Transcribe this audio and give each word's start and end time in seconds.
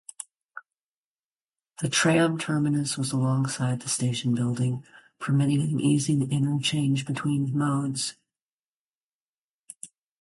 The 1.83 1.87
tram 1.87 2.39
terminus 2.39 2.97
was 2.97 3.11
alongside 3.11 3.81
the 3.83 3.87
station 3.87 4.33
building, 4.33 4.83
permitting 5.19 5.61
an 5.61 5.79
easy 5.79 6.19
interchange 6.23 7.05
between 7.05 7.55
modes. 7.55 8.15